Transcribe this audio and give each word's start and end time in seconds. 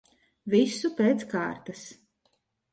Visu 0.53 0.91
pēc 1.01 1.27
kārtas. 1.37 1.87